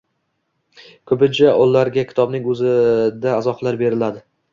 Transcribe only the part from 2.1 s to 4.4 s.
kitobning oʻzida izohlar beriladi